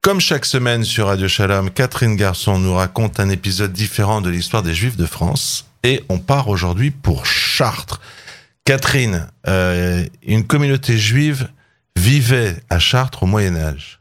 Comme 0.00 0.20
chaque 0.20 0.44
semaine 0.44 0.84
sur 0.84 1.08
Radio 1.08 1.26
Shalom, 1.26 1.70
Catherine 1.70 2.14
Garçon 2.14 2.58
nous 2.58 2.72
raconte 2.72 3.18
un 3.18 3.28
épisode 3.30 3.72
différent 3.72 4.20
de 4.20 4.30
l'histoire 4.30 4.62
des 4.62 4.72
Juifs 4.72 4.96
de 4.96 5.04
France. 5.06 5.66
Et 5.82 6.04
on 6.08 6.18
part 6.18 6.48
aujourd'hui 6.48 6.92
pour 6.92 7.26
Chartres. 7.26 8.00
Catherine, 8.64 9.28
euh, 9.48 10.04
une 10.22 10.46
communauté 10.46 10.96
juive 10.96 11.50
vivait 11.96 12.54
à 12.70 12.78
Chartres 12.78 13.24
au 13.24 13.26
Moyen 13.26 13.56
Âge. 13.56 14.00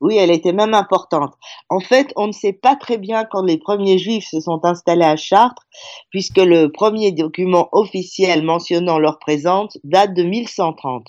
Oui, 0.00 0.16
elle 0.16 0.30
était 0.30 0.54
même 0.54 0.72
importante. 0.72 1.34
En 1.68 1.80
fait, 1.80 2.10
on 2.16 2.28
ne 2.28 2.32
sait 2.32 2.54
pas 2.54 2.74
très 2.74 2.96
bien 2.96 3.24
quand 3.24 3.42
les 3.42 3.58
premiers 3.58 3.98
juifs 3.98 4.28
se 4.30 4.40
sont 4.40 4.60
installés 4.64 5.04
à 5.04 5.16
Chartres, 5.16 5.66
puisque 6.10 6.38
le 6.38 6.68
premier 6.68 7.12
document 7.12 7.68
officiel 7.72 8.42
mentionnant 8.42 8.98
leur 8.98 9.18
présence 9.18 9.76
date 9.84 10.14
de 10.14 10.22
1130 10.22 11.04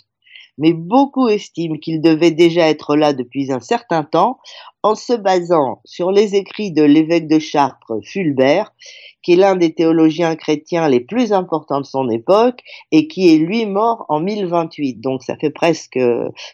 mais 0.59 0.73
beaucoup 0.73 1.27
estiment 1.29 1.77
qu'il 1.77 2.01
devait 2.01 2.31
déjà 2.31 2.69
être 2.69 2.95
là 2.95 3.13
depuis 3.13 3.51
un 3.51 3.61
certain 3.61 4.03
temps 4.03 4.37
en 4.83 4.95
se 4.95 5.13
basant 5.13 5.81
sur 5.83 6.11
les 6.11 6.35
écrits 6.35 6.71
de 6.71 6.83
l'évêque 6.83 7.27
de 7.27 7.39
Chartres, 7.39 7.99
Fulbert, 8.03 8.73
qui 9.21 9.33
est 9.33 9.35
l'un 9.35 9.55
des 9.55 9.73
théologiens 9.73 10.35
chrétiens 10.35 10.87
les 10.87 11.01
plus 11.01 11.33
importants 11.33 11.81
de 11.81 11.85
son 11.85 12.09
époque 12.09 12.61
et 12.91 13.07
qui 13.07 13.33
est 13.33 13.37
lui 13.37 13.65
mort 13.65 14.05
en 14.07 14.19
1028. 14.19 15.01
Donc 15.01 15.23
ça 15.23 15.35
fait 15.37 15.49
presque 15.49 15.99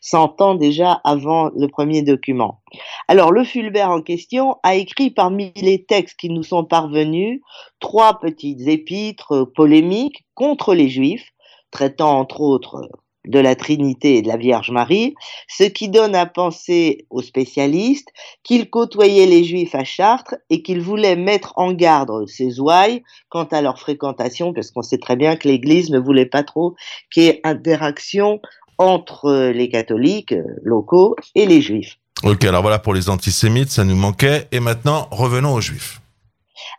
100 0.01 0.41
ans 0.41 0.55
déjà 0.55 0.93
avant 1.03 1.51
le 1.55 1.67
premier 1.67 2.01
document. 2.01 2.61
Alors 3.07 3.31
le 3.31 3.43
Fulbert 3.43 3.91
en 3.91 4.01
question 4.01 4.57
a 4.63 4.75
écrit 4.75 5.11
parmi 5.11 5.51
les 5.57 5.83
textes 5.83 6.19
qui 6.19 6.29
nous 6.29 6.43
sont 6.43 6.63
parvenus 6.63 7.41
trois 7.79 8.19
petites 8.19 8.67
épîtres 8.67 9.51
polémiques 9.55 10.25
contre 10.33 10.73
les 10.73 10.89
Juifs, 10.89 11.31
traitant 11.71 12.19
entre 12.19 12.41
autres 12.41 12.89
de 13.27 13.39
la 13.39 13.55
Trinité 13.55 14.17
et 14.17 14.21
de 14.21 14.27
la 14.27 14.37
Vierge 14.37 14.71
Marie, 14.71 15.15
ce 15.47 15.63
qui 15.63 15.89
donne 15.89 16.15
à 16.15 16.25
penser 16.25 17.05
aux 17.09 17.21
spécialistes 17.21 18.09
qu'il 18.43 18.69
côtoyait 18.69 19.25
les 19.25 19.43
Juifs 19.43 19.75
à 19.75 19.83
Chartres 19.83 20.35
et 20.49 20.61
qu'il 20.61 20.81
voulait 20.81 21.15
mettre 21.15 21.53
en 21.57 21.73
garde 21.73 22.27
ses 22.27 22.59
ouailles 22.59 23.03
quant 23.29 23.45
à 23.45 23.61
leur 23.61 23.79
fréquentation, 23.79 24.53
parce 24.53 24.71
qu'on 24.71 24.81
sait 24.81 24.97
très 24.97 25.15
bien 25.15 25.35
que 25.35 25.47
l'Église 25.47 25.89
ne 25.89 25.99
voulait 25.99 26.25
pas 26.25 26.43
trop 26.43 26.75
qu'il 27.11 27.23
y 27.23 27.27
ait 27.27 27.41
interaction 27.43 28.39
entre 28.77 29.51
les 29.53 29.69
catholiques 29.69 30.33
locaux 30.63 31.15
et 31.33 31.45
les 31.45 31.61
Juifs. 31.61 31.97
Ok, 32.23 32.43
alors 32.45 32.61
voilà 32.61 32.79
pour 32.79 32.93
les 32.93 33.09
antisémites, 33.09 33.69
ça 33.69 33.83
nous 33.83 33.95
manquait. 33.95 34.47
Et 34.51 34.59
maintenant, 34.59 35.07
revenons 35.11 35.53
aux 35.53 35.61
Juifs. 35.61 36.01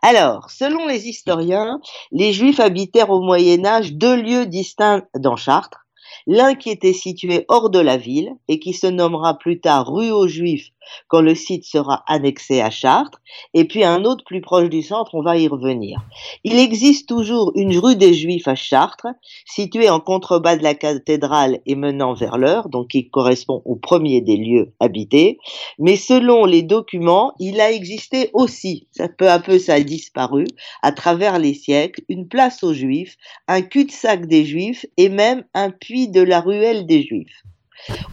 Alors, 0.01 0.49
selon 0.49 0.87
les 0.87 1.07
historiens, 1.07 1.79
les 2.11 2.33
Juifs 2.33 2.59
habitèrent 2.59 3.09
au 3.09 3.21
Moyen 3.21 3.65
Âge 3.65 3.93
deux 3.93 4.21
lieux 4.21 4.45
distincts 4.45 5.03
dans 5.17 5.35
Chartres, 5.35 5.86
l'un 6.27 6.55
qui 6.55 6.69
était 6.69 6.93
situé 6.93 7.45
hors 7.47 7.69
de 7.69 7.79
la 7.79 7.97
ville 7.97 8.33
et 8.47 8.59
qui 8.59 8.73
se 8.73 8.87
nommera 8.87 9.37
plus 9.37 9.59
tard 9.59 9.91
rue 9.91 10.11
aux 10.11 10.27
Juifs 10.27 10.71
quand 11.07 11.21
le 11.21 11.35
site 11.35 11.65
sera 11.65 12.03
annexé 12.07 12.61
à 12.61 12.69
Chartres, 12.69 13.21
et 13.53 13.65
puis 13.65 13.83
un 13.83 14.03
autre 14.03 14.23
plus 14.25 14.41
proche 14.41 14.69
du 14.69 14.81
centre, 14.81 15.15
on 15.15 15.21
va 15.21 15.37
y 15.37 15.47
revenir. 15.47 16.01
Il 16.43 16.57
existe 16.57 17.07
toujours 17.07 17.51
une 17.55 17.77
rue 17.77 17.95
des 17.95 18.13
Juifs 18.13 18.47
à 18.47 18.55
Chartres, 18.55 19.07
située 19.45 19.89
en 19.89 19.99
contrebas 19.99 20.55
de 20.55 20.63
la 20.63 20.75
cathédrale 20.75 21.59
et 21.65 21.75
menant 21.75 22.13
vers 22.13 22.37
l'heure, 22.37 22.69
donc 22.69 22.89
qui 22.89 23.09
correspond 23.09 23.61
au 23.65 23.75
premier 23.75 24.21
des 24.21 24.37
lieux 24.37 24.73
habités, 24.79 25.39
mais 25.79 25.95
selon 25.95 26.45
les 26.45 26.61
documents, 26.61 27.33
il 27.39 27.59
a 27.61 27.71
existé 27.71 28.29
aussi, 28.33 28.87
ça 28.91 29.07
peu 29.07 29.29
à 29.29 29.39
peu 29.39 29.59
ça 29.59 29.75
a 29.75 29.79
disparu, 29.79 30.45
à 30.81 30.91
travers 30.91 31.39
les 31.39 31.53
siècles, 31.53 32.01
une 32.09 32.27
place 32.27 32.63
aux 32.63 32.73
Juifs, 32.73 33.17
un 33.47 33.61
cul-de-sac 33.61 34.25
des 34.27 34.45
Juifs 34.45 34.85
et 34.97 35.09
même 35.09 35.43
un 35.53 35.71
puits 35.71 36.07
de 36.07 36.16
la 36.21 36.41
ruelle 36.41 36.85
des 36.85 37.03
Juifs. 37.03 37.43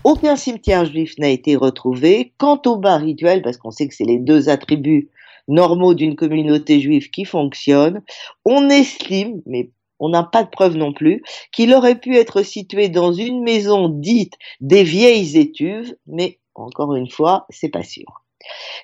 Aucun 0.04 0.36
cimetière 0.36 0.84
juif 0.84 1.14
n'a 1.18 1.28
été 1.28 1.56
retrouvé. 1.56 2.32
Quant 2.38 2.60
au 2.66 2.76
bain 2.76 2.98
rituel, 2.98 3.42
parce 3.42 3.56
qu'on 3.56 3.70
sait 3.70 3.88
que 3.88 3.94
c'est 3.94 4.04
les 4.04 4.18
deux 4.18 4.48
attributs 4.48 5.10
normaux 5.48 5.94
d'une 5.94 6.16
communauté 6.16 6.80
juive 6.80 7.10
qui 7.10 7.24
fonctionne, 7.24 8.02
on 8.44 8.68
estime, 8.70 9.42
mais 9.46 9.70
on 10.00 10.08
n'a 10.08 10.22
pas 10.22 10.42
de 10.42 10.50
preuve 10.50 10.76
non 10.76 10.92
plus, 10.92 11.22
qu'il 11.52 11.72
aurait 11.72 11.98
pu 11.98 12.16
être 12.16 12.42
situé 12.42 12.88
dans 12.88 13.12
une 13.12 13.42
maison 13.42 13.88
dite 13.88 14.34
des 14.60 14.84
vieilles 14.84 15.38
étuves, 15.38 15.94
mais 16.06 16.38
encore 16.54 16.94
une 16.94 17.08
fois, 17.08 17.46
c'est 17.50 17.68
pas 17.68 17.82
sûr. 17.82 18.23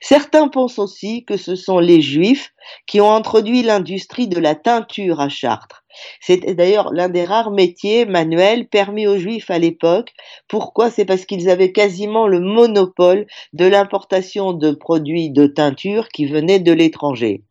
Certains 0.01 0.49
pensent 0.49 0.79
aussi 0.79 1.25
que 1.25 1.37
ce 1.37 1.55
sont 1.55 1.79
les 1.79 2.01
Juifs 2.01 2.53
qui 2.87 3.01
ont 3.01 3.13
introduit 3.13 3.63
l'industrie 3.63 4.29
de 4.29 4.39
la 4.39 4.55
teinture 4.55 5.21
à 5.21 5.29
Chartres. 5.29 5.85
C'était 6.21 6.55
d'ailleurs 6.55 6.93
l'un 6.93 7.09
des 7.09 7.25
rares 7.25 7.51
métiers 7.51 8.07
manuels 8.07 8.69
permis 8.69 9.07
aux 9.07 9.19
Juifs 9.19 9.51
à 9.51 9.59
l'époque. 9.59 10.13
Pourquoi? 10.49 10.91
C'est 10.91 11.05
parce 11.05 11.27
qu'ils 11.27 11.51
avaient 11.51 11.73
quasiment 11.73 12.27
le 12.27 12.41
monopole 12.41 13.27
de 13.53 13.67
l'importation 13.67 14.53
de 14.53 14.73
produits 14.73 15.31
de 15.31 15.47
teinture 15.47 16.09
qui 16.09 16.27
venaient 16.27 16.61
de 16.61 16.73
l'étranger. 16.73 17.43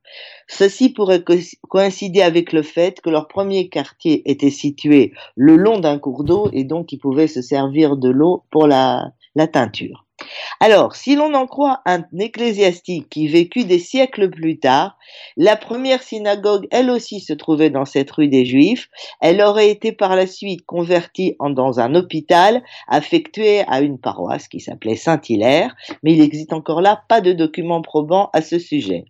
Ceci 0.48 0.90
pourrait 0.90 1.24
coïncider 1.68 2.22
avec 2.22 2.54
le 2.54 2.64
fait 2.64 3.02
que 3.02 3.10
leur 3.10 3.28
premier 3.28 3.70
quartier 3.70 4.30
était 4.30 4.50
situé 4.50 5.14
le 5.36 5.56
long 5.56 5.80
d'un 5.80 6.00
cours 6.00 6.24
d'eau 6.24 6.50
et 6.54 6.64
donc 6.64 6.92
ils 6.92 6.98
pouvaient 6.98 7.28
se 7.28 7.44
servir 7.44 7.98
de 7.98 8.10
l'eau 8.10 8.46
pour 8.50 8.66
la, 8.66 9.12
la 9.36 9.48
teinture. 9.48 10.09
Alors, 10.60 10.96
si 10.96 11.16
l'on 11.16 11.34
en 11.34 11.48
croit 11.48 11.82
un 11.86 12.04
ecclésiastique 12.18 13.10
qui 13.10 13.28
vécut 13.28 13.66
des 13.66 13.80
siècles 13.80 14.30
plus 14.30 14.60
tard, 14.60 14.98
la 15.38 15.56
première 15.56 16.04
synagogue, 16.04 16.68
elle 16.72 16.90
aussi, 16.90 17.20
se 17.20 17.34
trouvait 17.34 17.70
dans 17.70 17.86
cette 17.86 18.12
rue 18.12 18.28
des 18.28 18.46
Juifs. 18.46 18.90
Elle 19.22 19.42
aurait 19.42 19.70
été 19.70 19.92
par 19.92 20.16
la 20.16 20.28
suite 20.28 20.66
convertie 20.66 21.36
en, 21.40 21.50
dans 21.50 21.80
un 21.80 21.96
hôpital 21.96 22.64
affectué 22.88 23.62
à 23.68 23.82
une 23.82 24.00
paroisse 24.00 24.48
qui 24.48 24.60
s'appelait 24.60 24.96
Saint-Hilaire, 24.96 25.76
mais 26.04 26.14
il 26.14 26.20
n'existe 26.20 26.54
encore 26.54 26.82
là 26.82 27.04
pas 27.08 27.22
de 27.22 27.32
documents 27.32 27.82
probants 27.82 28.30
à 28.34 28.42
ce 28.42 28.60
sujet. 28.60 29.06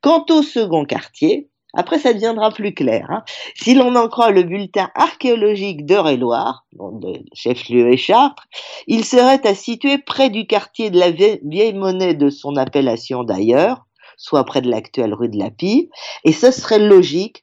Quant 0.00 0.24
au 0.30 0.42
second 0.42 0.84
quartier, 0.84 1.48
après, 1.74 1.98
ça 1.98 2.12
deviendra 2.12 2.50
plus 2.50 2.74
clair. 2.74 3.06
Hein. 3.08 3.24
Si 3.54 3.74
l'on 3.74 3.94
en 3.96 4.08
croit 4.08 4.30
le 4.30 4.42
bulletin 4.42 4.90
archéologique 4.94 5.86
d'Eure-et-Loire, 5.86 6.66
de 6.72 7.20
chef-lieu 7.32 7.92
et 7.92 7.96
Chartres, 7.96 8.46
il 8.86 9.04
serait 9.04 9.46
à 9.46 9.54
situer 9.54 9.98
près 9.98 10.28
du 10.28 10.46
quartier 10.46 10.90
de 10.90 10.98
la 10.98 11.10
vieille 11.10 11.74
monnaie 11.74 12.14
de 12.14 12.28
son 12.28 12.56
appellation 12.56 13.24
d'ailleurs, 13.24 13.86
soit 14.18 14.44
près 14.44 14.60
de 14.60 14.70
l'actuelle 14.70 15.14
rue 15.14 15.30
de 15.30 15.38
la 15.38 15.50
Pie, 15.50 15.88
et 16.24 16.32
ce 16.32 16.50
serait 16.50 16.78
logique 16.78 17.42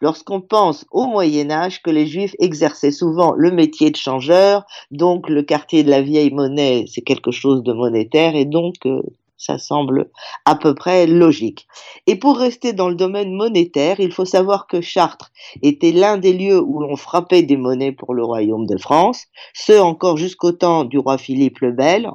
lorsqu'on 0.00 0.40
pense 0.40 0.84
au 0.92 1.06
Moyen 1.06 1.50
Âge 1.50 1.82
que 1.82 1.90
les 1.90 2.06
Juifs 2.06 2.34
exerçaient 2.38 2.92
souvent 2.92 3.32
le 3.36 3.50
métier 3.50 3.90
de 3.90 3.96
changeur, 3.96 4.64
donc 4.90 5.28
le 5.28 5.42
quartier 5.42 5.82
de 5.82 5.90
la 5.90 6.02
vieille 6.02 6.32
monnaie, 6.32 6.84
c'est 6.88 7.02
quelque 7.02 7.30
chose 7.30 7.62
de 7.62 7.72
monétaire, 7.72 8.36
et 8.36 8.44
donc 8.44 8.74
euh, 8.86 9.02
ça 9.36 9.58
semble 9.58 10.10
à 10.44 10.54
peu 10.54 10.74
près 10.74 11.06
logique. 11.06 11.66
Et 12.06 12.16
pour 12.16 12.38
rester 12.38 12.72
dans 12.72 12.88
le 12.88 12.94
domaine 12.94 13.32
monétaire, 13.32 14.00
il 14.00 14.12
faut 14.12 14.24
savoir 14.24 14.66
que 14.66 14.80
Chartres 14.80 15.30
était 15.62 15.92
l'un 15.92 16.16
des 16.16 16.32
lieux 16.32 16.60
où 16.60 16.80
l'on 16.80 16.96
frappait 16.96 17.42
des 17.42 17.56
monnaies 17.56 17.92
pour 17.92 18.14
le 18.14 18.24
royaume 18.24 18.66
de 18.66 18.78
France, 18.78 19.24
ce 19.52 19.78
encore 19.78 20.16
jusqu'au 20.16 20.52
temps 20.52 20.84
du 20.84 20.98
roi 20.98 21.18
Philippe 21.18 21.60
le 21.60 21.72
Bel, 21.72 22.10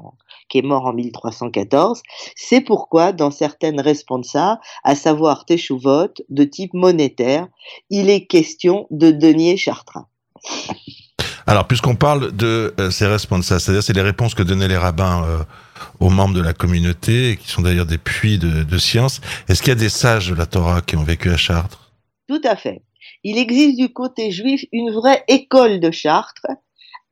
qui 0.50 0.58
est 0.58 0.64
mort 0.64 0.86
en 0.86 0.94
1314. 0.94 2.02
C'est 2.36 2.62
pourquoi, 2.62 3.14
dans 3.14 3.32
certaines 3.32 3.80
responsa, 3.80 4.60
à 4.84 4.96
savoir 4.96 5.46
Téchouvot, 5.46 6.14
de 6.30 6.44
type 6.44 6.74
monétaire, 6.74 7.48
il 7.90 8.10
est 8.10 8.26
question 8.26 8.88
de 8.90 9.12
denier 9.12 9.58
chartrain. 9.58 10.08
Alors, 11.48 11.66
puisqu'on 11.66 11.96
parle 11.96 12.32
de 12.32 12.74
euh, 12.80 12.92
ces 12.92 13.08
responsa, 13.08 13.60
c'est-à-dire 13.60 13.82
c'est 13.82 13.94
les 13.94 14.02
réponses 14.02 14.36
que 14.36 14.44
donnaient 14.44 14.68
les 14.68 14.78
rabbins 14.78 15.24
euh, 15.24 15.44
aux 16.00 16.10
membres 16.10 16.36
de 16.36 16.42
la 16.42 16.54
communauté, 16.54 17.38
qui 17.42 17.50
sont 17.50 17.62
d'ailleurs 17.62 17.86
des 17.86 17.98
puits 17.98 18.38
de, 18.38 18.78
science. 18.78 19.22
Est-ce 19.48 19.62
qu'il 19.62 19.70
y 19.70 19.74
a 19.74 19.76
des 19.76 19.90
sages 19.90 20.30
de 20.30 20.36
la 20.36 20.46
Torah 20.46 20.82
qui 20.82 20.96
ont 20.96 21.04
vécu 21.04 21.30
à 21.30 21.38
Chartres? 21.38 21.92
Tout 22.28 22.42
à 22.44 22.56
fait. 22.56 22.82
Il 23.24 23.38
existe 23.38 23.78
du 23.78 23.92
côté 23.92 24.32
juif 24.32 24.66
une 24.72 24.92
vraie 24.92 25.24
école 25.28 25.80
de 25.80 25.92
Chartres, 25.92 26.48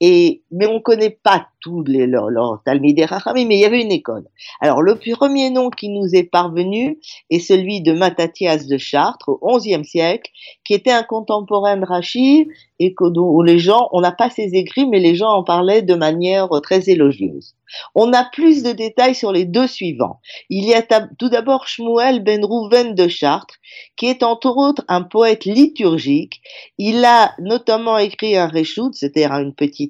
mais 0.02 0.68
on 0.68 0.76
ne 0.76 0.80
connaît 0.80 1.18
pas 1.24 1.48
tous 1.62 1.84
leurs, 1.88 2.30
leurs 2.30 2.62
Talmidei 2.64 3.06
mais 3.36 3.58
il 3.58 3.60
y 3.60 3.66
avait 3.66 3.82
une 3.82 3.92
école. 3.92 4.26
Alors, 4.62 4.82
le 4.82 4.96
premier 4.96 5.50
nom 5.50 5.70
qui 5.70 5.90
nous 5.90 6.14
est 6.14 6.24
parvenu 6.24 7.00
est 7.30 7.40
celui 7.40 7.82
de 7.82 7.94
Mattathias 7.94 8.68
de 8.68 8.78
Chartres, 8.78 9.30
au 9.42 9.58
XIe 9.58 9.84
siècle, 9.84 10.32
qui 10.66 10.74
était 10.74 10.92
un 10.92 11.04
contemporain 11.04 11.78
de 11.78 11.86
Rachid, 11.86 12.48
et 12.80 12.94
que, 12.94 13.06
les 13.44 13.60
gens, 13.60 13.90
on 13.92 14.02
n'a 14.02 14.12
pas 14.12 14.30
ses 14.30 14.54
écrits, 14.54 14.86
mais 14.86 15.00
les 15.00 15.16
gens 15.16 15.32
en 15.32 15.44
parlaient 15.44 15.82
de 15.82 15.96
manière 15.96 16.50
très 16.62 16.90
élogieuse. 16.90 17.56
On 17.96 18.14
a 18.14 18.24
plus 18.24 18.64
de 18.64 18.72
détails 18.72 19.16
sur 19.16 19.32
les 19.32 19.46
deux 19.46 19.68
suivants. 19.68 20.20
Il 20.50 20.66
y 20.66 20.74
a 20.74 20.82
tout 20.82 21.30
d'abord 21.30 21.68
Shmuel 21.68 22.24
ben 22.24 22.46
Rouven 22.46 22.96
de 22.96 23.08
Chartres, 23.08 23.56
qui 23.98 24.08
est 24.08 24.24
entre 24.24 24.56
autres 24.56 24.86
un 24.88 25.02
poète 25.02 25.46
liturgique. 25.46 26.42
Il 26.78 27.04
a 27.04 27.34
notamment 27.40 27.98
écrit 27.98 28.38
un 28.38 28.48
reshoot, 28.48 28.94
c'est-à-dire 28.94 29.34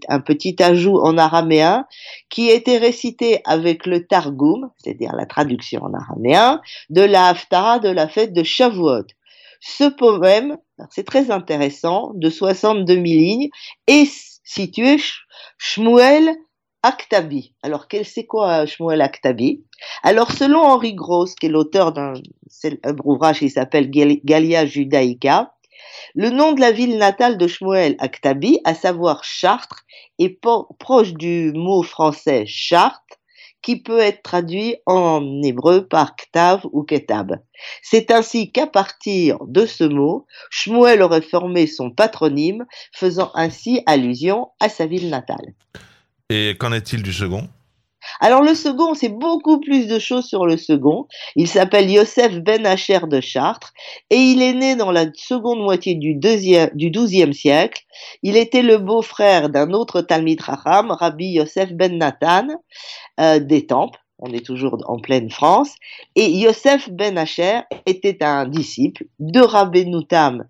un 0.08 0.20
petit 0.20 0.56
ajout 0.62 1.00
en 1.00 1.18
araméen, 1.18 1.86
qui 2.30 2.50
était 2.50 2.78
récité 2.78 3.42
avec 3.46 3.86
le 3.86 4.06
Targum, 4.06 4.70
c'est-à-dire 4.78 5.14
la 5.16 5.26
traduction 5.26 5.84
en 5.84 5.94
araméen, 5.94 6.62
de 6.90 7.02
la 7.02 7.28
Haftara 7.28 7.80
de 7.80 7.90
la 7.90 8.08
fête 8.08 8.34
de 8.34 8.44
Shavuot. 8.44 9.06
Ce 9.60 9.86
poème, 9.86 10.58
c'est 10.92 11.06
très 11.06 11.32
intéressant, 11.32 12.12
de 12.16 12.30
62 12.30 12.94
000 12.94 13.04
lignes, 13.06 13.50
est 13.88 14.12
situé 14.44 14.98
Shmuel 15.58 16.36
Aktabi. 16.84 17.54
Alors, 17.64 17.88
c'est 18.04 18.26
quoi 18.26 18.66
Shmuel 18.66 19.02
Aktabi? 19.02 19.64
Alors, 20.04 20.32
selon 20.32 20.60
Henri 20.60 20.94
Gross, 20.94 21.36
qui 21.36 21.48
est 21.48 21.50
l'auteur 21.50 21.92
d'un 21.92 22.14
ouvrage 23.04 23.40
qui 23.40 23.50
s'appelle 23.50 23.90
Galia 23.90 24.66
Judaica, 24.66 25.54
le 26.16 26.30
nom 26.30 26.54
de 26.54 26.62
la 26.62 26.72
ville 26.72 26.98
natale 26.98 27.38
de 27.38 27.48
Shmuel 27.48 27.96
Aktabi, 28.00 28.60
à 28.64 28.74
savoir 28.74 29.24
Chartres, 29.24 29.84
est 30.20 30.40
proche 30.80 31.14
du 31.14 31.52
mot 31.54 31.84
français 31.84 32.46
Chartres, 32.46 33.02
qui 33.62 33.82
peut 33.82 34.00
être 34.00 34.22
traduit 34.22 34.78
en 34.86 35.42
hébreu 35.44 35.88
par 35.88 36.16
Ktav 36.16 36.62
ou 36.72 36.84
Ketab. 36.84 37.40
C'est 37.82 38.12
ainsi 38.12 38.52
qu'à 38.52 38.68
partir 38.68 39.40
de 39.46 39.66
ce 39.66 39.84
mot, 39.84 40.26
Shmuel 40.50 41.02
aurait 41.02 41.22
formé 41.22 41.68
son 41.68 41.92
patronyme, 41.92 42.66
faisant 42.94 43.32
ainsi 43.34 43.82
allusion 43.86 44.50
à 44.60 44.70
sa 44.70 44.86
ville 44.86 45.10
natale. 45.10 45.54
Et 46.30 46.56
qu'en 46.60 46.72
est-il 46.72 47.04
du 47.04 47.14
second? 47.14 47.50
Alors 48.20 48.42
le 48.42 48.56
second, 48.56 48.94
c'est 48.94 49.10
beaucoup 49.10 49.60
plus 49.60 49.88
de 49.88 50.00
choses 50.00 50.26
sur 50.26 50.46
le 50.46 50.58
second. 50.58 51.08
Il 51.36 51.48
s'appelle 51.48 51.90
Yosef 51.90 52.40
Ben 52.40 52.66
Hacher 52.66 53.00
de 53.08 53.22
Chartres 53.22 53.74
et 54.10 54.18
il 54.18 54.42
est 54.42 54.54
né 54.54 54.76
dans 54.76 54.92
la 54.92 55.06
seconde 55.14 55.60
moitié 55.60 55.96
du, 55.96 56.16
deuxième, 56.16 57.34
siècle. 57.34 57.84
Il 58.24 58.38
était 58.38 58.62
le 58.62 58.78
beau-frère 58.78 59.50
d'un 59.50 59.72
autre 59.72 60.02
Talmid 60.02 60.42
Raham, 60.42 60.92
Rabbi 60.92 61.28
Yosef 61.32 61.74
Ben 61.74 61.98
Nathan 61.98 62.48
euh, 63.20 63.40
d'Étampes. 63.40 63.98
On 64.20 64.34
est 64.34 64.46
toujours 64.46 64.78
en 64.88 65.00
pleine 65.00 65.30
France. 65.30 65.76
Et 66.16 66.30
Yosef 66.32 66.90
Ben 66.90 67.18
Hacher 67.18 67.62
était 67.86 68.24
un 68.24 68.48
disciple 68.48 69.06
de 69.20 69.42
Rabbi 69.42 69.86
Noutam 69.86 70.46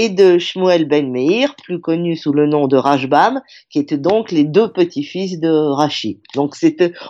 et 0.00 0.08
de 0.08 0.38
Shmuel 0.38 0.88
ben 0.88 1.10
Meir, 1.10 1.54
plus 1.56 1.78
connu 1.78 2.16
sous 2.16 2.32
le 2.32 2.46
nom 2.46 2.68
de 2.68 2.76
Rashbam, 2.78 3.42
qui 3.68 3.78
étaient 3.78 3.98
donc 3.98 4.32
les 4.32 4.44
deux 4.44 4.72
petits-fils 4.72 5.38
de 5.38 5.50
Rashi. 5.50 6.20
Donc 6.34 6.54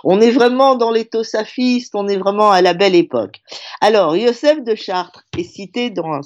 on 0.03 0.21
est 0.21 0.33
vraiment 0.33 0.75
dans 0.75 0.91
les 0.91 1.05
Tosafistes, 1.05 1.95
on 1.95 2.09
est 2.09 2.17
vraiment 2.17 2.51
à 2.51 2.63
la 2.63 2.75
belle 2.75 2.97
époque. 2.97 3.43
Alors, 3.81 4.17
Yosef 4.17 4.65
de 4.65 4.75
Chartres 4.75 5.25
est 5.39 5.45
cité 5.45 5.91
dans 5.91 6.21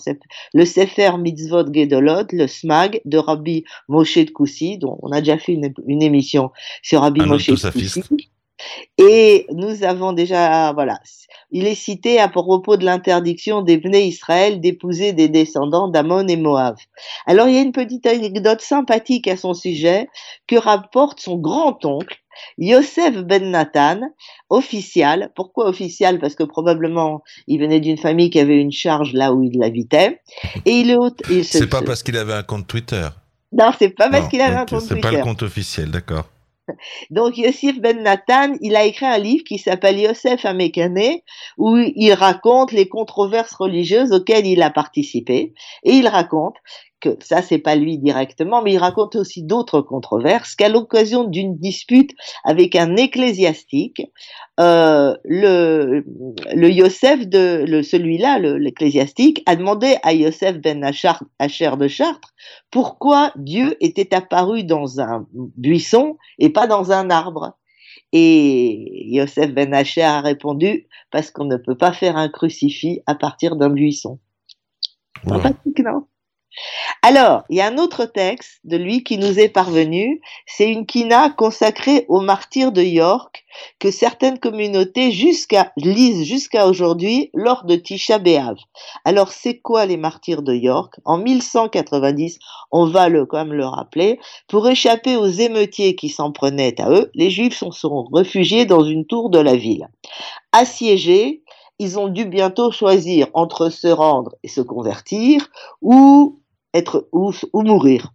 le 0.55 0.65
Sefer 0.65 1.19
Mitzvot 1.19 1.71
Gedolot, 1.71 2.29
le 2.33 2.47
Smag 2.47 3.03
de 3.05 3.19
Rabbi 3.19 3.65
Moshe 3.89 4.17
de 4.17 4.31
Koussi, 4.31 4.79
dont 4.79 4.99
on 5.03 5.13
a 5.13 5.21
déjà 5.21 5.37
fait 5.37 5.53
une, 5.53 6.03
émission 6.03 6.51
sur 6.83 7.03
Rabbi 7.03 7.21
Moshe 7.21 7.49
de 7.49 7.71
Koussi. 7.71 8.03
Et 8.99 9.47
nous 9.53 9.83
avons 9.83 10.13
déjà, 10.13 10.73
voilà, 10.73 11.01
il 11.51 11.67
est 11.67 11.75
cité 11.75 12.21
à 12.21 12.29
propos 12.29 12.77
de 12.77 12.85
l'interdiction 12.85 13.63
des 13.63 13.79
Bnei 13.79 14.09
Israël 14.09 14.61
d'épouser 14.61 15.13
des 15.13 15.29
descendants 15.29 15.89
d'Amon 15.89 16.27
et 16.29 16.37
Moab. 16.37 16.77
Alors 17.27 17.49
il 17.49 17.55
y 17.55 17.59
a 17.59 17.63
une 17.63 17.73
petite 17.73 18.07
anecdote 18.07 18.61
sympathique 18.61 19.29
à 19.29 19.37
son 19.37 19.55
sujet 19.55 20.09
que 20.47 20.57
rapporte 20.57 21.21
son 21.21 21.37
grand-oncle, 21.37 22.17
Yosef 22.59 23.23
Ben 23.25 23.51
Nathan, 23.51 24.01
official. 24.51 25.31
Pourquoi 25.35 25.69
official? 25.69 26.19
Parce 26.19 26.35
que 26.35 26.45
probablement 26.45 27.23
il 27.47 27.61
venait 27.61 27.81
d'une 27.81 27.99
famille 27.99 28.31
qui 28.31 28.41
avait 28.41 28.61
une 28.61 28.73
charge 28.73 29.13
là 29.13 29.33
où 29.33 29.43
il 29.43 29.63
habitait. 29.63 30.21
Et 30.65 30.73
il, 30.73 30.99
il 31.31 31.45
C'est 31.45 31.69
pas 31.69 31.83
parce 31.83 32.03
qu'il 32.03 32.17
avait 32.17 32.35
un 32.35 32.43
compte 32.43 32.67
Twitter. 32.67 33.09
Non, 33.53 33.71
c'est 33.79 33.91
pas 33.91 34.11
parce 34.11 34.29
qu'il 34.29 34.41
avait 34.41 34.57
un 34.57 34.67
compte 34.67 34.81
Twitter. 34.81 34.95
C'est 34.95 35.01
pas 35.01 35.13
le 35.13 35.23
compte 35.23 35.43
officiel, 35.43 35.91
d'accord. 35.91 36.25
Donc 37.11 37.37
Yosef 37.37 37.79
Ben 37.79 38.03
Nathan, 38.03 38.55
il 38.61 38.77
a 38.77 38.85
écrit 38.85 39.07
un 39.07 39.19
livre 39.19 39.45
qui 39.45 39.59
s'appelle 39.59 39.99
Yosef 39.99 40.45
Amekane, 40.45 41.19
où 41.59 41.77
il 41.77 42.13
raconte 42.13 42.73
les 42.73 42.89
controverses 42.89 43.55
religieuses 43.55 44.13
auxquelles 44.13 44.47
il 44.47 44.63
a 44.63 44.71
participé. 44.71 45.55
Et 45.83 45.93
il 45.93 46.09
raconte 46.09 46.57
que 47.05 47.23
ça, 47.23 47.43
c'est 47.43 47.59
pas 47.59 47.77
lui 47.77 47.99
directement, 47.99 48.63
mais 48.63 48.73
il 48.73 48.79
raconte 48.79 49.17
aussi 49.17 49.43
d'autres 49.43 49.81
controverses 49.83 50.55
qu'à 50.55 50.69
l'occasion 50.69 51.25
d'une 51.25 51.57
dispute 51.59 52.13
avec 52.45 52.75
un 52.77 52.97
ecclésiastique, 52.97 54.03
euh, 54.59 55.15
le, 55.25 56.05
le 56.55 56.71
Yosef 56.71 57.27
de 57.27 57.65
le, 57.67 57.83
celui-là, 57.83 58.39
l'ecclésiastique, 58.39 59.43
a 59.47 59.57
demandé 59.57 59.97
à 60.03 60.15
Yosef 60.15 60.59
ben 60.59 60.83
Hacher 60.85 61.77
de 61.77 61.89
Chartres 61.89 62.35
pourquoi 62.71 63.33
Dieu 63.37 63.77
était 63.81 64.15
apparu 64.15 64.65
dans 64.65 65.01
un 65.01 65.27
buisson 65.33 66.17
et 66.39 66.51
pas 66.51 66.67
dans 66.67 66.93
un 66.93 67.11
arbre. 67.11 67.53
Et 68.13 69.13
Yosef 69.15 69.53
ben 69.53 69.75
Hacher 69.75 70.03
a 70.03 70.21
répondu 70.21 70.89
parce 71.11 71.31
qu'on 71.31 71.45
ne 71.45 71.57
peut 71.57 71.77
pas 71.77 71.93
faire 71.93 72.17
un 72.17 72.29
crucifix 72.29 73.01
à 73.07 73.15
partir 73.15 73.57
d'un 73.57 73.71
buisson. 73.71 74.19
non? 75.83 76.07
Alors, 77.07 77.43
il 77.51 77.57
y 77.57 77.61
a 77.61 77.67
un 77.67 77.77
autre 77.77 78.07
texte 78.07 78.61
de 78.65 78.79
lui 78.79 79.05
qui 79.05 79.19
nous 79.19 79.39
est 79.39 79.51
parvenu, 79.51 80.23
c'est 80.47 80.73
une 80.73 80.87
kina 80.87 81.29
consacrée 81.29 82.07
aux 82.09 82.23
martyrs 82.23 82.73
de 82.73 82.81
York 82.81 83.45
que 83.79 83.91
certaines 83.91 84.39
communautés 84.39 85.13
jusqu'à, 85.13 85.71
lisent 85.77 86.25
jusqu'à 86.25 86.67
aujourd'hui 86.67 87.29
lors 87.35 87.67
de 87.67 87.77
Tisha 87.77 88.19
B'Av. 88.19 88.57
Alors, 89.05 89.33
c'est 89.33 89.59
quoi 89.59 89.85
les 89.85 89.99
martyrs 89.99 90.41
de 90.41 90.55
York? 90.55 90.95
En 91.05 91.19
1190, 91.19 92.39
on 92.73 92.87
va 92.87 93.11
le, 93.11 93.27
quand 93.27 93.37
même 93.37 93.53
le 93.53 93.67
rappeler, 93.67 94.19
pour 94.49 94.67
échapper 94.67 95.17
aux 95.17 95.27
émeutiers 95.27 95.97
qui 95.97 96.09
s'en 96.09 96.33
prenaient 96.33 96.81
à 96.81 96.89
eux, 96.89 97.11
les 97.13 97.29
Juifs 97.29 97.59
sont, 97.59 97.71
sont 97.71 98.09
réfugiés 98.15 98.65
dans 98.65 98.83
une 98.83 99.05
tour 99.05 99.29
de 99.29 99.41
la 99.41 99.57
ville. 99.57 99.91
Assiégés, 100.53 101.43
ils 101.79 101.99
ont 101.99 102.09
dû 102.09 102.25
bientôt 102.25 102.71
choisir 102.71 103.27
entre 103.35 103.69
se 103.69 103.89
rendre 103.89 104.35
et 104.43 104.49
se 104.49 104.63
convertir 104.63 105.51
ou 105.83 106.41
être 106.75 107.09
ou, 107.13 107.33
ou 107.53 107.63
mourir. 107.63 108.13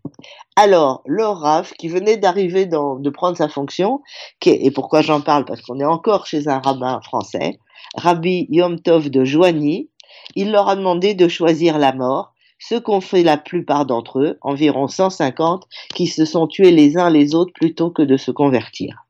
Alors, 0.56 1.02
le 1.06 1.26
Rav, 1.26 1.72
qui 1.80 1.88
venait 1.88 2.18
d'arriver 2.18 2.66
de 2.66 3.10
prendre 3.10 3.38
sa 3.38 3.48
fonction, 3.48 4.02
et 4.46 4.72
pourquoi 4.72 5.02
j'en 5.02 5.22
parle 5.22 5.46
Parce 5.46 5.62
qu'on 5.62 5.80
est 5.80 5.86
encore 5.86 6.28
chez 6.28 6.48
un 6.48 6.60
rabbin 6.60 7.00
français, 7.02 7.60
Rabbi 7.96 8.46
Yom 8.50 8.80
Tov 8.80 9.10
de 9.10 9.24
Joigny, 9.24 9.90
il 10.36 10.52
leur 10.52 10.68
a 10.70 10.76
demandé 10.76 11.14
de 11.14 11.28
choisir 11.28 11.78
la 11.78 11.94
mort, 11.94 12.34
ce 12.60 12.76
qu'ont 12.76 13.00
fait 13.02 13.24
la 13.24 13.38
plupart 13.38 13.86
d'entre 13.86 14.20
eux, 14.20 14.38
environ 14.42 14.90
150, 14.90 15.66
qui 15.96 16.08
se 16.08 16.26
sont 16.26 16.46
tués 16.46 16.72
les 16.72 16.98
uns 16.98 17.10
les 17.10 17.36
autres 17.36 17.54
plutôt 17.54 17.90
que 17.90 18.02
de 18.02 18.18
se 18.18 18.32
convertir. 18.32 19.06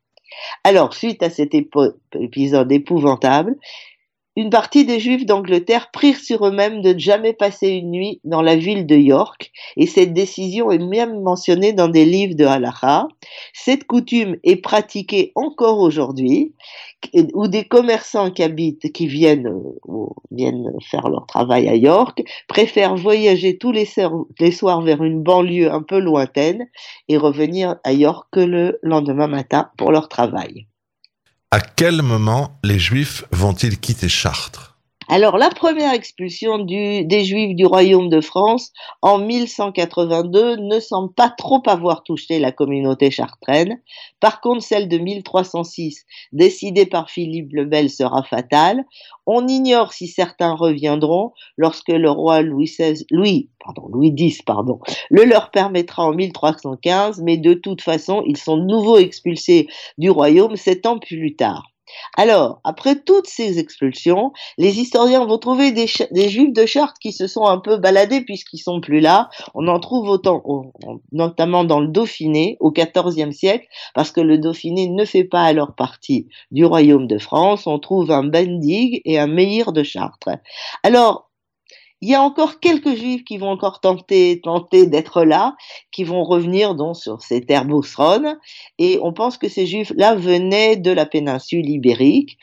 Alors, 0.63 0.93
suite 0.93 1.23
à 1.23 1.29
cet 1.29 1.55
épisode 1.55 2.71
épouvantable, 2.71 3.55
une 4.39 4.51
partie 4.51 4.85
des 4.85 5.01
Juifs 5.01 5.25
d'Angleterre 5.25 5.91
prirent 5.91 6.17
sur 6.17 6.47
eux-mêmes 6.47 6.81
de 6.81 6.93
ne 6.93 6.97
jamais 6.97 7.33
passer 7.33 7.71
une 7.71 7.91
nuit 7.91 8.21
dans 8.23 8.41
la 8.41 8.55
ville 8.55 8.85
de 8.85 8.95
York, 8.95 9.51
et 9.75 9.85
cette 9.85 10.13
décision 10.13 10.71
est 10.71 10.77
même 10.77 11.21
mentionnée 11.21 11.73
dans 11.73 11.89
des 11.89 12.05
livres 12.05 12.35
de 12.35 12.45
Halacha. 12.45 13.09
Cette 13.51 13.83
coutume 13.83 14.37
est 14.45 14.55
pratiquée 14.55 15.33
encore 15.35 15.79
aujourd'hui, 15.79 16.53
où 17.33 17.49
des 17.49 17.65
commerçants 17.65 18.31
qui 18.31 18.41
habitent, 18.41 18.93
qui 18.93 19.07
viennent, 19.07 19.47
euh, 19.89 20.79
faire 20.89 21.09
leur 21.09 21.27
travail 21.27 21.67
à 21.67 21.75
York, 21.75 22.23
préfèrent 22.47 22.95
voyager 22.95 23.57
tous 23.57 23.73
les, 23.73 23.89
les 24.39 24.51
soirs 24.53 24.81
vers 24.81 25.03
une 25.03 25.21
banlieue 25.21 25.69
un 25.69 25.83
peu 25.83 25.99
lointaine 25.99 26.65
et 27.09 27.17
revenir 27.17 27.75
à 27.83 27.91
York 27.91 28.29
le 28.37 28.79
lendemain 28.83 29.27
matin 29.27 29.69
pour 29.77 29.91
leur 29.91 30.07
travail. 30.07 30.65
À 31.51 31.61
quel 31.61 32.03
moment 32.03 32.59
les 32.63 32.77
Juifs 32.77 33.23
vont-ils 33.31 33.79
quitter 33.79 34.07
Chartres? 34.07 34.77
Alors, 35.11 35.39
la 35.39 35.49
première 35.49 35.91
expulsion 35.93 36.59
des 36.59 37.23
Juifs 37.23 37.55
du 37.55 37.65
Royaume 37.65 38.09
de 38.09 38.21
France 38.21 38.71
en 39.01 39.17
1182 39.17 40.57
ne 40.57 40.79
semble 40.79 41.11
pas 41.11 41.29
trop 41.35 41.63
avoir 41.65 42.03
touché 42.03 42.37
la 42.37 42.51
communauté 42.51 43.09
chartraine. 43.09 43.81
Par 44.19 44.39
contre, 44.39 44.61
celle 44.61 44.87
de 44.87 44.99
1306, 44.99 46.05
décidée 46.31 46.85
par 46.85 47.09
Philippe 47.09 47.53
le 47.53 47.65
Bel, 47.65 47.89
sera 47.89 48.21
fatale. 48.21 48.85
On 49.25 49.47
ignore 49.47 49.93
si 49.93 50.05
certains 50.05 50.53
reviendront 50.53 51.33
lorsque 51.57 51.89
le 51.89 52.11
roi 52.11 52.43
Louis, 52.43 52.65
XVI, 52.65 53.49
pardon, 53.65 53.89
X 53.99 54.41
le 55.09 55.23
leur 55.23 55.49
permettra 55.49 56.05
en 56.05 56.13
1315, 56.13 57.23
mais 57.23 57.37
de 57.37 57.55
toute 57.55 57.81
façon, 57.81 58.21
ils 58.27 58.37
sont 58.37 58.57
de 58.57 58.65
nouveau 58.65 58.99
expulsés 58.99 59.67
du 59.97 60.11
royaume 60.11 60.55
sept 60.55 60.85
ans 60.85 60.99
plus 60.99 61.35
tard. 61.35 61.65
Alors, 62.17 62.59
après 62.63 62.99
toutes 63.01 63.27
ces 63.27 63.59
expulsions, 63.59 64.31
les 64.57 64.79
historiens 64.79 65.25
vont 65.25 65.37
trouver 65.37 65.71
des, 65.71 65.87
juifs 65.87 66.53
de 66.53 66.65
Chartres 66.65 66.99
qui 66.99 67.11
se 67.11 67.27
sont 67.27 67.45
un 67.45 67.59
peu 67.59 67.77
baladés 67.77 68.21
puisqu'ils 68.21 68.59
sont 68.59 68.81
plus 68.81 68.99
là. 68.99 69.29
On 69.55 69.67
en 69.67 69.79
trouve 69.79 70.09
autant, 70.09 70.43
notamment 71.11 71.63
dans 71.63 71.79
le 71.79 71.87
Dauphiné 71.87 72.57
au 72.59 72.71
XIVe 72.71 73.31
siècle, 73.31 73.67
parce 73.93 74.11
que 74.11 74.21
le 74.21 74.37
Dauphiné 74.37 74.89
ne 74.89 75.05
fait 75.05 75.23
pas 75.23 75.43
alors 75.43 75.75
partie 75.75 76.27
du 76.51 76.65
royaume 76.65 77.07
de 77.07 77.17
France. 77.17 77.67
On 77.67 77.79
trouve 77.79 78.11
un 78.11 78.23
Bendig 78.23 79.01
et 79.05 79.19
un 79.19 79.27
Meir 79.27 79.71
de 79.71 79.83
Chartres. 79.83 80.29
Alors, 80.83 81.28
il 82.01 82.09
y 82.09 82.15
a 82.15 82.21
encore 82.21 82.59
quelques 82.59 82.95
juifs 82.95 83.23
qui 83.25 83.37
vont 83.37 83.49
encore 83.49 83.81
tenter, 83.81 84.39
tenter 84.41 84.87
d'être 84.87 85.23
là, 85.23 85.55
qui 85.91 86.03
vont 86.03 86.23
revenir 86.23 86.75
donc 86.75 86.95
sur 86.95 87.21
ces 87.21 87.41
terres 87.41 87.65
bousseronnes. 87.65 88.37
Et 88.77 88.99
on 89.01 89.11
pense 89.11 89.37
que 89.37 89.49
ces 89.49 89.65
juifs-là 89.65 90.15
venaient 90.15 90.77
de 90.77 90.91
la 90.91 91.05
péninsule 91.05 91.69
ibérique, 91.69 92.37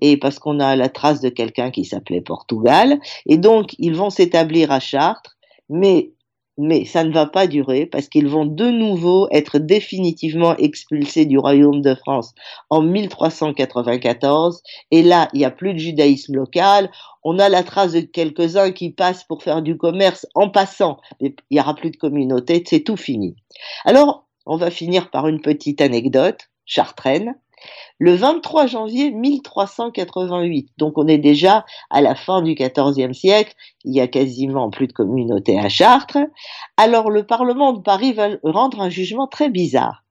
et 0.00 0.16
parce 0.16 0.38
qu'on 0.38 0.60
a 0.60 0.76
la 0.76 0.88
trace 0.88 1.20
de 1.20 1.30
quelqu'un 1.30 1.70
qui 1.70 1.84
s'appelait 1.84 2.20
Portugal. 2.20 3.00
Et 3.26 3.38
donc, 3.38 3.74
ils 3.78 3.94
vont 3.94 4.10
s'établir 4.10 4.70
à 4.70 4.78
Chartres, 4.78 5.36
mais 5.68 6.12
mais 6.58 6.84
ça 6.84 7.04
ne 7.04 7.12
va 7.12 7.26
pas 7.26 7.46
durer 7.46 7.86
parce 7.86 8.08
qu'ils 8.08 8.28
vont 8.28 8.46
de 8.46 8.70
nouveau 8.70 9.28
être 9.30 9.58
définitivement 9.58 10.56
expulsés 10.56 11.26
du 11.26 11.38
royaume 11.38 11.82
de 11.82 11.94
France 11.94 12.34
en 12.70 12.82
1394. 12.82 14.62
Et 14.90 15.02
là, 15.02 15.28
il 15.32 15.38
n'y 15.38 15.44
a 15.44 15.50
plus 15.50 15.74
de 15.74 15.78
judaïsme 15.78 16.34
local. 16.34 16.90
On 17.24 17.38
a 17.38 17.48
la 17.48 17.62
trace 17.62 17.92
de 17.92 18.00
quelques-uns 18.00 18.72
qui 18.72 18.90
passent 18.90 19.24
pour 19.24 19.42
faire 19.42 19.62
du 19.62 19.76
commerce 19.76 20.26
en 20.34 20.48
passant. 20.48 20.98
Il 21.20 21.34
n'y 21.50 21.60
aura 21.60 21.74
plus 21.74 21.90
de 21.90 21.96
communauté, 21.96 22.62
c'est 22.66 22.84
tout 22.84 22.96
fini. 22.96 23.36
Alors, 23.84 24.26
on 24.46 24.56
va 24.56 24.70
finir 24.70 25.10
par 25.10 25.26
une 25.28 25.40
petite 25.40 25.80
anecdote 25.80 26.48
chartraine 26.64 27.34
le 27.98 28.14
23 28.14 28.66
janvier 28.66 29.10
1388. 29.10 30.70
Donc 30.78 30.98
on 30.98 31.06
est 31.08 31.18
déjà 31.18 31.64
à 31.90 32.00
la 32.00 32.14
fin 32.14 32.42
du 32.42 32.54
XIVe 32.54 33.12
siècle, 33.12 33.54
il 33.84 33.94
y 33.94 34.00
a 34.00 34.08
quasiment 34.08 34.70
plus 34.70 34.86
de 34.86 34.92
communauté 34.92 35.58
à 35.58 35.68
Chartres. 35.68 36.18
Alors 36.76 37.10
le 37.10 37.24
Parlement 37.24 37.72
de 37.72 37.80
Paris 37.80 38.12
va 38.12 38.30
rendre 38.42 38.80
un 38.80 38.90
jugement 38.90 39.26
très 39.26 39.48
bizarre. 39.48 40.04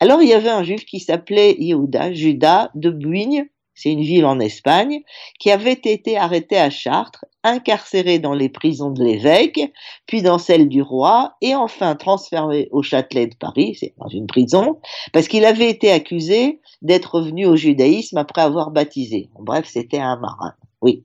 Alors 0.00 0.22
il 0.22 0.28
y 0.28 0.34
avait 0.34 0.48
un 0.48 0.62
juif 0.62 0.84
qui 0.84 1.00
s'appelait 1.00 1.54
Yehuda, 1.58 2.12
Judas 2.12 2.70
de 2.74 2.90
Bouigne, 2.90 3.46
c'est 3.74 3.92
une 3.92 4.02
ville 4.02 4.26
en 4.26 4.40
Espagne, 4.40 5.02
qui 5.38 5.52
avait 5.52 5.72
été 5.72 6.16
arrêté 6.16 6.58
à 6.58 6.68
Chartres, 6.68 7.24
incarcéré 7.48 8.18
dans 8.18 8.34
les 8.34 8.48
prisons 8.48 8.90
de 8.90 9.02
l'évêque, 9.02 9.60
puis 10.06 10.22
dans 10.22 10.38
celle 10.38 10.68
du 10.68 10.82
roi, 10.82 11.34
et 11.40 11.54
enfin 11.54 11.94
transféré 11.96 12.68
au 12.72 12.82
Châtelet 12.82 13.26
de 13.26 13.36
Paris, 13.36 13.76
c'est 13.78 13.94
dans 13.98 14.08
une 14.08 14.26
prison, 14.26 14.80
parce 15.12 15.28
qu'il 15.28 15.44
avait 15.44 15.70
été 15.70 15.90
accusé 15.90 16.60
d'être 16.82 17.16
revenu 17.16 17.46
au 17.46 17.56
judaïsme 17.56 18.18
après 18.18 18.42
avoir 18.42 18.70
baptisé. 18.70 19.30
Bref, 19.38 19.68
c'était 19.70 19.98
un 19.98 20.16
marin. 20.16 20.54
Oui. 20.82 21.04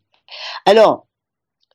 Alors, 0.66 1.08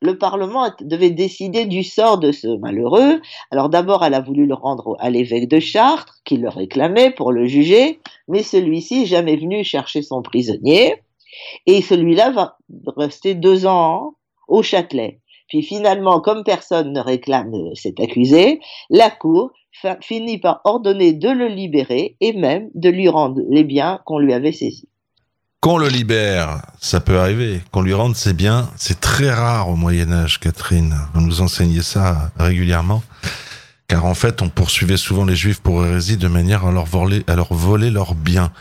le 0.01 0.17
Parlement 0.17 0.69
devait 0.81 1.09
décider 1.09 1.65
du 1.65 1.83
sort 1.83 2.19
de 2.19 2.31
ce 2.31 2.47
malheureux. 2.57 3.21
Alors 3.51 3.69
d'abord, 3.69 4.03
elle 4.05 4.13
a 4.13 4.21
voulu 4.21 4.45
le 4.45 4.53
rendre 4.53 4.95
à 4.99 5.09
l'évêque 5.09 5.49
de 5.49 5.59
Chartres, 5.59 6.19
qui 6.23 6.37
le 6.37 6.47
réclamait 6.49 7.11
pour 7.11 7.31
le 7.31 7.45
juger, 7.47 7.99
mais 8.27 8.43
celui-ci 8.43 9.05
jamais 9.05 9.35
venu 9.35 9.63
chercher 9.63 10.01
son 10.01 10.21
prisonnier. 10.21 10.95
Et 11.65 11.81
celui-là 11.81 12.31
va 12.31 12.57
rester 12.97 13.35
deux 13.35 13.65
ans 13.65 14.13
au 14.49 14.63
Châtelet. 14.63 15.19
Puis 15.47 15.63
finalement, 15.63 16.21
comme 16.21 16.43
personne 16.43 16.93
ne 16.93 16.99
réclame 16.99 17.51
cet 17.73 17.99
accusé, 17.99 18.59
la 18.89 19.09
Cour 19.09 19.51
finit 20.01 20.37
par 20.37 20.61
ordonner 20.63 21.13
de 21.13 21.29
le 21.29 21.47
libérer 21.47 22.15
et 22.21 22.33
même 22.33 22.69
de 22.75 22.89
lui 22.89 23.09
rendre 23.09 23.41
les 23.49 23.63
biens 23.63 23.99
qu'on 24.05 24.19
lui 24.19 24.33
avait 24.33 24.51
saisis. 24.51 24.87
Qu'on 25.61 25.77
le 25.77 25.89
libère, 25.89 26.61
ça 26.79 27.01
peut 27.01 27.19
arriver. 27.19 27.61
Qu'on 27.71 27.81
lui 27.81 27.93
rende 27.93 28.15
ses 28.15 28.33
biens, 28.33 28.69
c'est 28.77 29.01
très 29.01 29.29
rare 29.29 29.69
au 29.69 29.75
Moyen 29.75 30.11
Âge, 30.11 30.39
Catherine. 30.39 30.95
Vous 31.13 31.21
nous 31.21 31.41
enseignez 31.41 31.81
ça 31.81 32.31
régulièrement. 32.37 33.03
Car 33.89 34.05
en 34.05 34.13
fait, 34.13 34.41
on 34.41 34.49
poursuivait 34.49 34.97
souvent 34.97 35.25
les 35.25 35.35
Juifs 35.35 35.61
pour 35.61 35.85
hérésie 35.85 36.15
de 36.15 36.27
manière 36.27 36.65
à 36.65 36.71
leur 36.71 36.85
voler, 36.85 37.23
à 37.27 37.35
leur 37.35 37.53
voler 37.53 37.89
leurs 37.89 38.13
biens. 38.13 38.51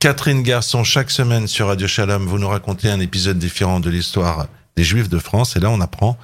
Catherine 0.00 0.42
Garçon, 0.42 0.82
chaque 0.82 1.10
semaine 1.10 1.46
sur 1.46 1.68
Radio 1.68 1.86
Shalom, 1.86 2.26
vous 2.26 2.38
nous 2.38 2.48
racontez 2.48 2.88
un 2.88 3.00
épisode 3.00 3.38
différent 3.38 3.80
de 3.80 3.90
l'histoire 3.90 4.46
Juifs 4.84 5.08
de 5.08 5.18
France. 5.18 5.56
Et 5.56 5.60
là, 5.60 5.70
on 5.70 5.80
apprend 5.80 6.16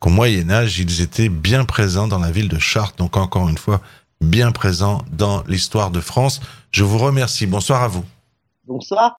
qu'au 0.00 0.10
Moyen 0.10 0.50
Âge, 0.50 0.78
ils 0.78 1.00
étaient 1.00 1.28
bien 1.28 1.64
présents 1.64 2.08
dans 2.08 2.18
la 2.18 2.30
ville 2.30 2.48
de 2.48 2.58
Chartres. 2.58 2.96
Donc 2.96 3.16
encore 3.16 3.48
une 3.48 3.58
fois, 3.58 3.80
bien 4.20 4.52
présents 4.52 5.02
dans 5.12 5.42
l'histoire 5.46 5.90
de 5.90 6.00
France. 6.00 6.40
Je 6.70 6.84
vous 6.84 6.98
remercie. 6.98 7.46
Bonsoir 7.46 7.82
à 7.82 7.88
vous. 7.88 8.04
Bonsoir. 8.66 9.14